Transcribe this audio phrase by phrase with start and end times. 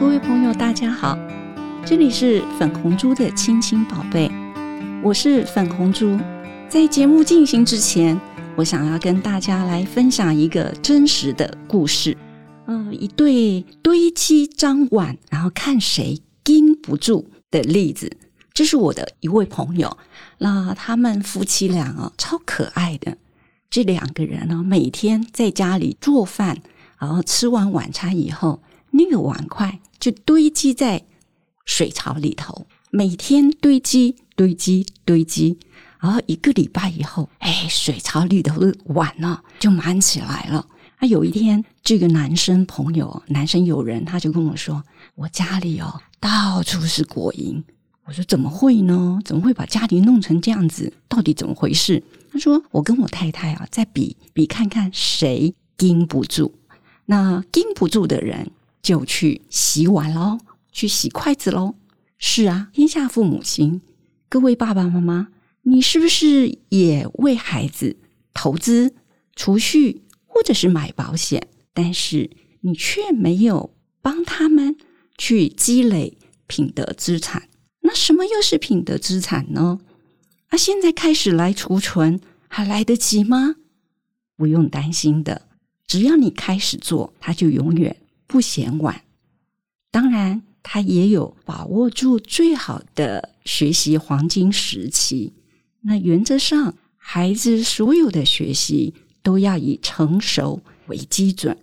[0.00, 1.14] 各位朋友，大家好，
[1.84, 4.30] 这里是粉红猪的亲亲宝贝，
[5.04, 6.18] 我是粉红猪。
[6.70, 8.18] 在节目进行之前，
[8.56, 12.16] 我想要跟大家来分享一个真实的故事。
[12.66, 18.10] 嗯，一对堆积张碗，然后看谁盯不住的例子。
[18.54, 19.98] 这是我的一位朋友，
[20.38, 23.18] 那他们夫妻俩啊，超可爱的。
[23.68, 26.56] 这两个人呢，每天在家里做饭，
[26.98, 31.04] 然后吃完晚餐以后，那个碗筷就堆积在
[31.64, 35.58] 水槽里头，每天堆积、堆积、堆积。
[36.00, 40.66] 然后一个礼拜以后，哎，水槽里头的碗呢就满起来了。
[40.96, 44.82] 啊，有一天，这个男生朋友、男生友人，他就跟我说
[45.14, 47.62] ：“我家里哦，到处是果蝇。”
[48.04, 49.20] 我说：“怎么会呢？
[49.24, 50.92] 怎么会把家里弄成这样子？
[51.06, 56.54] 到底怎么回事？”他说：“我跟我太太啊，在比比看看谁盯不住。
[57.06, 58.50] 那盯不住的人
[58.82, 60.38] 就去洗碗喽，
[60.72, 61.74] 去洗筷子喽。
[62.18, 63.80] 是啊，天下父母心，
[64.28, 65.28] 各位爸爸妈妈。”
[65.62, 67.98] 你是不是也为孩子
[68.32, 68.94] 投资、
[69.36, 71.48] 储蓄，或者是买保险？
[71.74, 72.30] 但是
[72.62, 73.70] 你却没有
[74.00, 74.74] 帮他们
[75.18, 77.50] 去积累品德资产。
[77.80, 79.78] 那什么又是品德资产呢？
[80.48, 83.56] 啊现在开始来储存，还来得及吗？
[84.36, 85.42] 不用担心的，
[85.86, 87.94] 只要你开始做，它就永远
[88.30, 89.02] 不嫌晚。
[89.90, 95.32] 当然，他也有把握住最好的学习黄金时期。
[95.80, 101.58] 那原则上，孩子所有的学习都要以成熟为基准。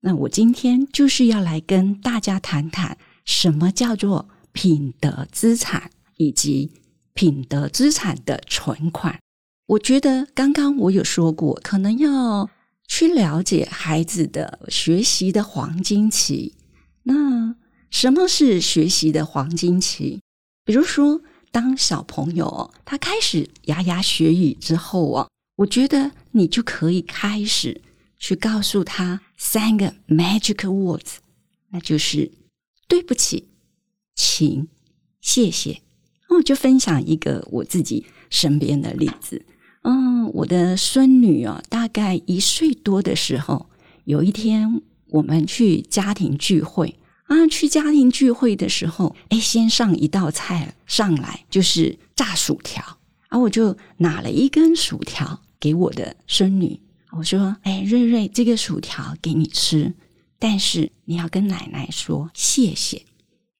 [0.00, 6.72] 那我今天就是要来跟大家谈谈，什么叫做品德资产，以及
[7.14, 9.20] 品德资产的存款。
[9.66, 12.50] 我觉得刚刚我有说过，可能要
[12.86, 16.54] 去了解孩子的学习的黄金期。
[17.04, 17.56] 那
[17.90, 20.20] 什么是学习的黄金期？
[20.64, 21.22] 比如说。
[21.52, 27.82] 当小朋友他开始牙牙学语之后啊，我觉得你就可以开始
[28.18, 31.16] 去告诉他三个 magic words，
[31.68, 32.32] 那就是
[32.88, 33.48] 对不起、
[34.14, 34.66] 请、
[35.20, 35.82] 谢谢。
[36.30, 39.44] 那我就分享一个我自己身边的例子。
[39.82, 43.68] 嗯，我的孙女哦，大概一岁多的时候，
[44.04, 46.98] 有一天我们去家庭聚会。
[47.24, 52.84] 啊，去家庭聚会的时候，哎，先上一道菜上来就是炸薯条，
[53.28, 56.78] 啊，我就拿了一根薯条给我的孙女，
[57.12, 59.94] 我说：“哎，瑞瑞，这个薯条给你吃，
[60.38, 63.02] 但是你要跟奶奶说谢谢。”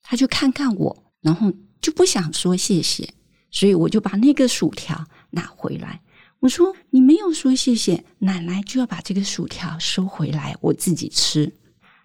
[0.02, 1.50] 他就看看我，然后
[1.80, 3.14] 就不想说谢谢，
[3.50, 6.02] 所以我就把那个薯条拿回来，
[6.42, 11.52] 我说：“你没有说谢谢，奶奶就要把这个薯条收回来，我自己吃。”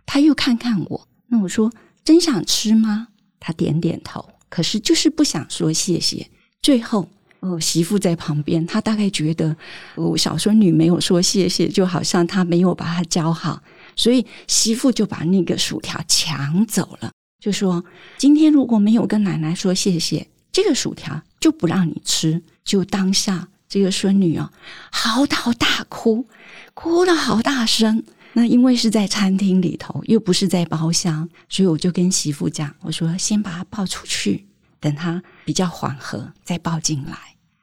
[0.05, 1.07] 他又看看我。
[1.29, 3.07] 那我说真想吃吗？
[3.39, 6.29] 他点点头，可是就是不想说谢谢。
[6.61, 7.09] 最后，
[7.39, 9.57] 哦，媳妇在旁边，她大概觉得
[9.95, 13.63] 哦，小孙女没有说谢谢，就好像她没有把她教好，
[13.95, 17.83] 所以媳妇就把那个薯条抢走了，就说
[18.19, 22.43] 今天如果没有跟奶奶说谢谢，这个薯条就不让你吃。
[22.63, 24.51] 就当下这个孙女啊，
[24.91, 26.27] 嚎啕大哭，
[26.73, 28.03] 哭了好大声。
[28.33, 34.45] 那因为是在餐厅里头，又不是在包厢，所以我就跟媳妇讲，我说先把她抱出去，
[34.79, 37.17] 等她比较缓和再抱进来。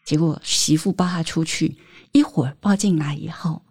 [0.04, 1.78] 结果媳妇抱她出去，
[2.10, 3.62] 一会儿抱进来以后，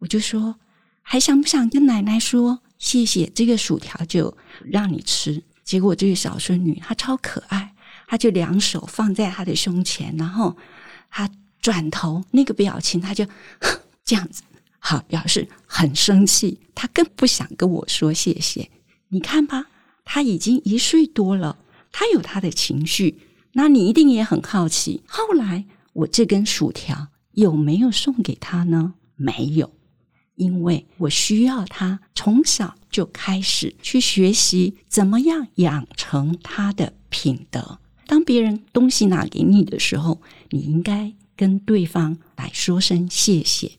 [0.00, 0.56] 我就说
[1.02, 3.30] 还想不想跟奶奶说谢谢？
[3.32, 5.44] 这个薯条就让你吃。
[5.62, 7.72] 结果这个小孙女她超可爱，
[8.08, 10.56] 她就两手放在她的胸前，然后
[11.08, 13.26] 她转头那个表情，他就
[14.04, 14.42] 这样子。
[14.78, 18.70] 好，表示很生气，他更不想跟我说谢谢。
[19.08, 19.66] 你看吧，
[20.04, 21.58] 他已经一岁多了，
[21.90, 23.18] 他有他的情绪。
[23.52, 28.94] 那你一定也很好奇，后来我这根薯条有没有送给他呢？
[29.16, 29.74] 没有，
[30.36, 37.80] 因为我需要他从小就开始去学习怎么样养成他的品德。
[38.08, 43.72] 当别人东西拿给你的时候，你应该跟对方来说声谢谢。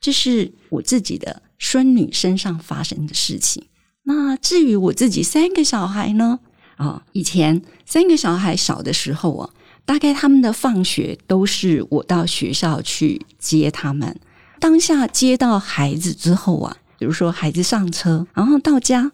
[0.00, 3.64] 这是我自己的孙女身上发生的事情。
[4.02, 6.40] 那至于我自己三个小孩呢？
[6.76, 9.50] 啊，以前三个小孩小的时候啊，
[9.84, 14.20] 大概他们的放学都是我到学校去接他们。
[14.58, 19.12] 当下接到孩子之后啊，比如说孩子上车，然后到家，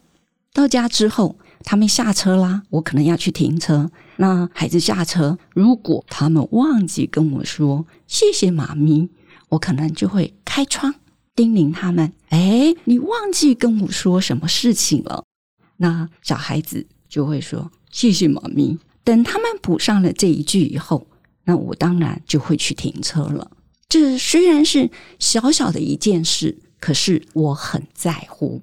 [0.53, 3.91] 到家之后他们下车啦，我可能要去停车。
[4.17, 9.09] 那孩子下车，如果他们忘记跟我说谢谢妈咪。
[9.51, 10.93] 我可能就会开窗
[11.37, 15.23] 叮咛他们：“哎，你忘记跟我说什么事情了？
[15.77, 18.77] 那小孩子就会说谢谢妈咪。
[19.05, 21.07] 等他们补上了这一句以后，
[21.45, 23.49] 那我当然就会去停车了。
[23.89, 24.91] 这虽然是
[25.21, 28.61] 小小的一件事，可是我很在乎。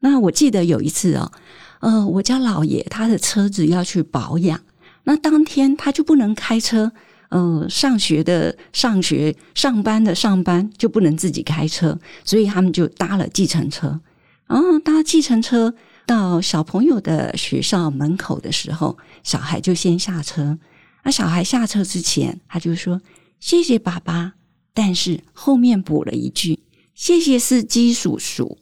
[0.00, 1.30] 那我记得有一次哦，
[1.78, 4.60] 呃，我家老爷他的车子要去保养，
[5.06, 6.92] 那当天他就不能开车。
[7.28, 14.00] 呃，上学的上学，上班的上班，就不能自己开车，所以他们就搭了计程车。
[14.46, 15.74] 然后搭计程车
[16.06, 20.56] 到小朋友的学校门口的时候，小孩就先下车。
[21.02, 23.00] 那小孩下车之前，他就说
[23.40, 24.34] ：“谢谢爸爸。”
[24.72, 26.60] 但是后面补了一句
[26.94, 28.56] ：“谢谢司机叔叔。”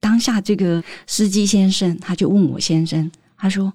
[0.00, 3.08] 当下这个司机先生他就问我先生
[3.38, 3.72] ：“他说，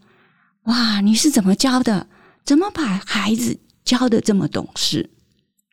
[0.63, 2.07] 哇，你是怎么教的？
[2.45, 5.09] 怎么把孩子？”教的这么懂事，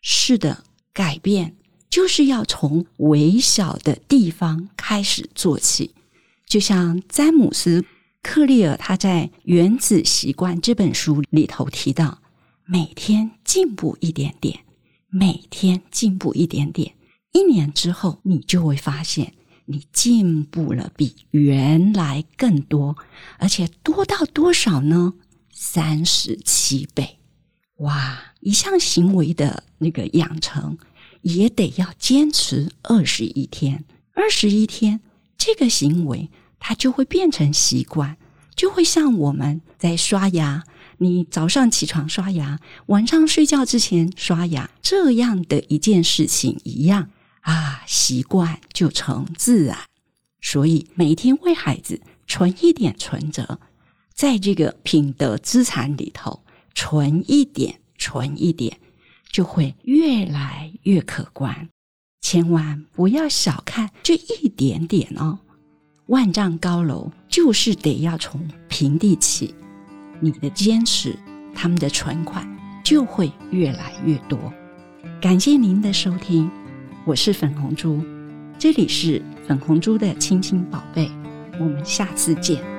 [0.02, 1.54] 是的，改变
[1.88, 5.94] 就是要从微小的地方开始做起。
[6.44, 7.80] 就像詹姆斯·
[8.20, 12.20] 克利尔他在《原子习惯》这本书里头提到，
[12.66, 14.58] 每天进步一点点，
[15.08, 16.96] 每天进步一点点，
[17.30, 19.34] 一年之后，你就会发现
[19.66, 22.96] 你进步了比原来更多，
[23.38, 25.14] 而且多到多少呢？
[25.62, 27.18] 三十七倍。
[27.80, 30.78] 哇，一项行为的那个养成
[31.20, 33.84] 也得要坚持二十一天，
[34.14, 35.00] 二十一天，
[35.36, 38.16] 这个行为它就会变成习惯，
[38.56, 40.64] 就会像我们在刷牙，
[40.96, 47.10] 你早上起床刷牙，晚上睡觉之前刷牙这样的一件事情一样
[47.42, 49.76] 啊，习惯就成自然。
[50.40, 53.60] 所以每天为孩子存一点存折，
[54.20, 56.42] 在这个品德资产里头。
[56.74, 58.78] 存一点，存一点，
[59.32, 61.68] 就会越来越可观。
[62.20, 65.38] 千万不要小看这一点点哦！
[66.06, 69.54] 万丈高楼就是得要从平地起。
[70.20, 71.18] 你的坚持，
[71.54, 72.46] 他们的存款
[72.84, 74.38] 就会越来越多。
[75.20, 76.50] 感谢您的收听，
[77.04, 78.02] 我是粉红猪，
[78.58, 81.10] 这里是粉红猪的亲亲宝贝，
[81.58, 82.69] 我们下次见。